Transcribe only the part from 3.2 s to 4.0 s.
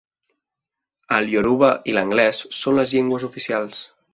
oficials.